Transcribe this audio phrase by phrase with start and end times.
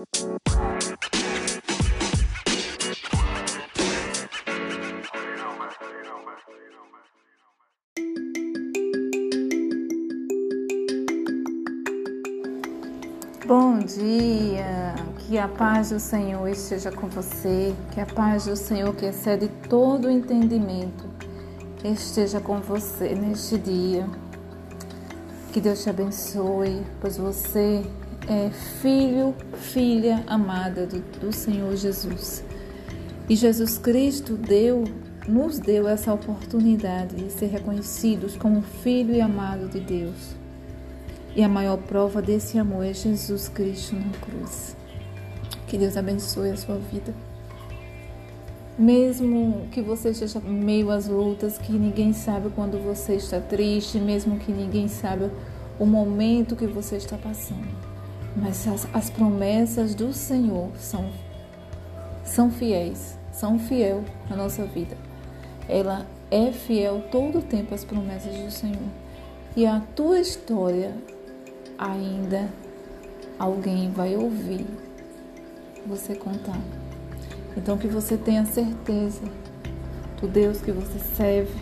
[0.00, 0.18] Bom
[13.80, 19.04] dia, que a paz do Senhor esteja com você, que a paz do Senhor que
[19.04, 21.04] excede todo o entendimento
[21.84, 24.08] esteja com você neste dia.
[25.52, 27.84] Que Deus te abençoe, pois você
[28.30, 32.44] é filho, filha amada do, do Senhor Jesus.
[33.28, 34.84] E Jesus Cristo deu,
[35.26, 40.36] nos deu essa oportunidade de ser reconhecidos como filho e amado de Deus.
[41.34, 44.76] E a maior prova desse amor é Jesus Cristo na cruz.
[45.66, 47.12] Que Deus abençoe a sua vida.
[48.78, 54.38] Mesmo que você esteja meio às lutas, que ninguém sabe quando você está triste, mesmo
[54.38, 55.32] que ninguém saiba
[55.80, 57.89] o momento que você está passando.
[58.36, 61.10] Mas as, as promessas do Senhor são,
[62.24, 64.96] são fiéis, são fiel na nossa vida.
[65.68, 68.88] Ela é fiel todo o tempo às promessas do Senhor.
[69.56, 70.94] E a tua história
[71.76, 72.48] ainda
[73.38, 74.66] alguém vai ouvir
[75.86, 76.60] você contar.
[77.56, 79.22] Então que você tenha certeza
[80.20, 81.58] do Deus que você serve,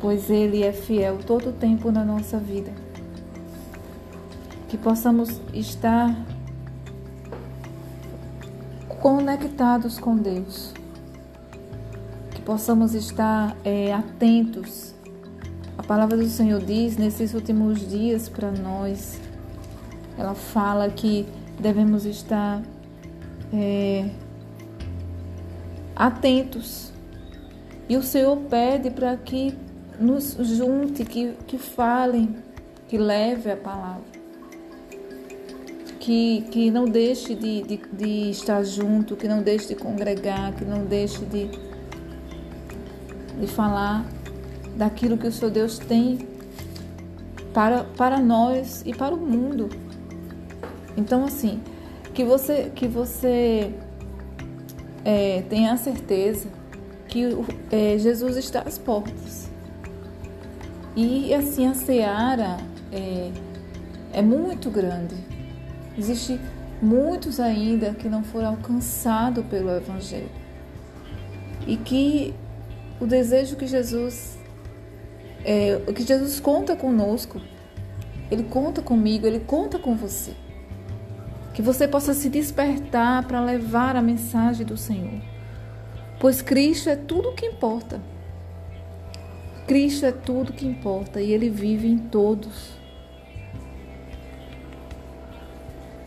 [0.00, 2.87] pois Ele é fiel todo o tempo na nossa vida.
[4.68, 6.14] Que possamos estar
[9.00, 10.74] conectados com Deus,
[12.30, 14.88] que possamos estar é, atentos
[15.78, 19.20] a palavra do Senhor diz nesses últimos dias para nós,
[20.18, 21.24] ela fala que
[21.56, 22.60] devemos estar
[23.52, 24.10] é,
[25.94, 26.92] atentos.
[27.88, 29.56] E o Senhor pede para que
[30.00, 32.34] nos junte, que, que falem,
[32.88, 34.17] que leve a palavra.
[36.08, 40.64] Que, que não deixe de, de, de estar junto, que não deixe de congregar, que
[40.64, 41.50] não deixe de,
[43.38, 44.06] de falar
[44.74, 46.26] daquilo que o seu Deus tem
[47.52, 49.68] para, para nós e para o mundo.
[50.96, 51.60] Então, assim,
[52.14, 53.70] que você, que você
[55.04, 56.48] é, tenha a certeza
[57.06, 57.24] que
[57.70, 59.50] é, Jesus está às portas.
[60.96, 62.56] E assim, a seara
[62.90, 63.30] é,
[64.14, 65.37] é muito grande.
[65.98, 66.40] Existe
[66.80, 70.30] muitos ainda que não foram alcançados pelo Evangelho.
[71.66, 72.34] E que
[73.00, 74.38] o desejo que Jesus
[75.44, 77.40] é, que Jesus conta conosco,
[78.30, 80.32] Ele conta comigo, Ele conta com você.
[81.54, 85.20] Que você possa se despertar para levar a mensagem do Senhor.
[86.20, 88.00] Pois Cristo é tudo o que importa.
[89.66, 92.77] Cristo é tudo que importa e Ele vive em todos.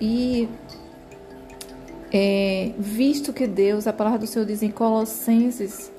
[0.00, 0.48] E
[2.12, 5.92] é, visto que Deus, a palavra do Senhor diz em Colossenses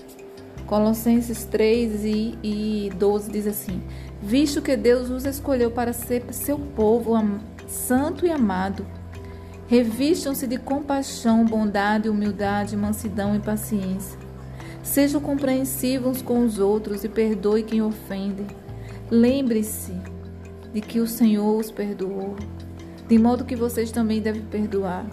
[0.66, 3.82] Colossenses 3 e, e 12 diz assim:
[4.22, 7.14] Visto que Deus nos escolheu para ser seu povo
[7.68, 8.86] santo e amado,
[9.68, 14.18] revistam-se de compaixão, bondade, humildade, mansidão e paciência.
[14.82, 18.46] Sejam compreensivos com os outros e perdoe quem ofende.
[19.10, 19.94] Lembre-se
[20.74, 22.36] de que o Senhor os perdoou,
[23.08, 25.06] de modo que vocês também devem perdoar.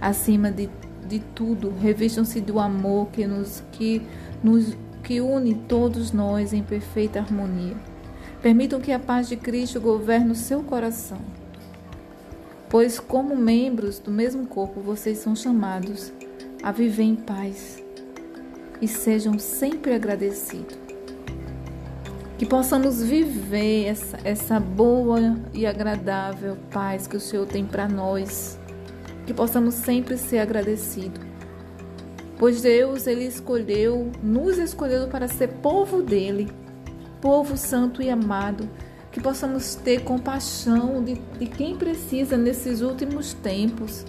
[0.00, 0.68] Acima de,
[1.06, 4.02] de tudo, revistam-se do amor que nos que
[4.42, 7.76] nos, que une todos nós em perfeita harmonia.
[8.42, 11.18] Permitam que a paz de Cristo governe o seu coração.
[12.68, 16.12] Pois, como membros do mesmo corpo, vocês são chamados
[16.62, 17.82] a viver em paz
[18.80, 20.89] e sejam sempre agradecidos.
[22.40, 28.58] Que possamos viver essa, essa boa e agradável paz que o Senhor tem para nós.
[29.26, 31.30] Que possamos sempre ser agradecidos
[32.40, 36.50] pois Deus ele escolheu, nos escolheu para ser povo dele,
[37.20, 38.66] povo santo e amado,
[39.12, 44.06] que possamos ter compaixão de, de quem precisa nesses últimos tempos,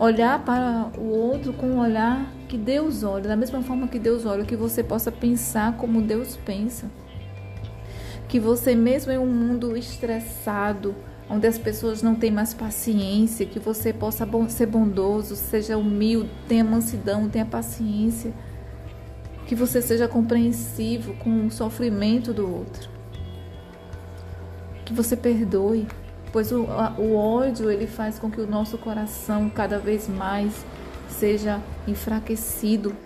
[0.00, 4.24] olhar para o outro com um olhar que Deus olha, da mesma forma que Deus
[4.24, 6.90] olha, que você possa pensar como Deus pensa.
[8.32, 10.94] Que você, mesmo em um mundo estressado,
[11.28, 16.64] onde as pessoas não têm mais paciência, que você possa ser bondoso, seja humilde, tenha
[16.64, 18.32] mansidão, tenha paciência,
[19.46, 22.88] que você seja compreensivo com o sofrimento do outro,
[24.86, 25.86] que você perdoe,
[26.32, 26.62] pois o,
[26.98, 30.64] o ódio ele faz com que o nosso coração cada vez mais
[31.06, 32.96] seja enfraquecido.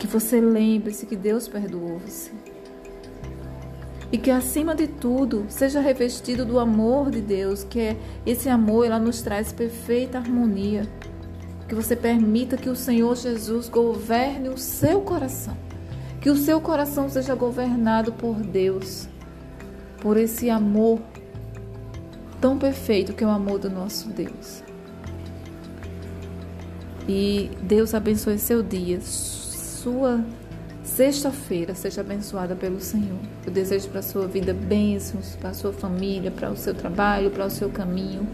[0.00, 2.32] Que você lembre-se que Deus perdoou você
[4.12, 8.84] e que acima de tudo seja revestido do amor de Deus, que é esse amor,
[8.84, 10.86] ela nos traz perfeita harmonia.
[11.66, 15.56] Que você permita que o Senhor Jesus governe o seu coração.
[16.20, 19.08] Que o seu coração seja governado por Deus,
[20.02, 21.00] por esse amor
[22.38, 24.62] tão perfeito que é o amor do nosso Deus.
[27.08, 30.22] E Deus abençoe seu dia, sua
[30.82, 33.18] sexta-feira seja abençoada pelo Senhor.
[33.46, 37.30] Eu desejo para a sua vida bênçãos, para a sua família, para o seu trabalho,
[37.30, 38.26] para o seu caminho.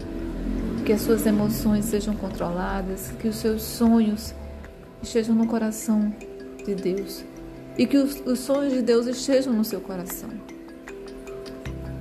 [0.85, 4.33] Que as suas emoções sejam controladas, que os seus sonhos
[5.01, 6.13] estejam no coração
[6.65, 7.23] de Deus
[7.77, 10.29] e que os, os sonhos de Deus estejam no seu coração.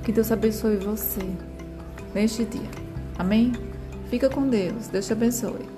[0.03, 1.21] Que Deus abençoe você
[2.15, 2.69] neste dia.
[3.19, 3.53] Amém?
[4.11, 4.89] Fica com Deus.
[4.89, 5.78] Deus te abençoe.